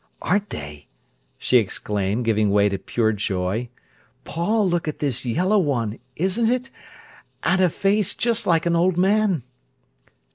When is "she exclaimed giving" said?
1.37-2.49